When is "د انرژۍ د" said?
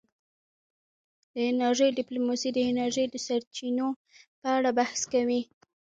2.53-3.15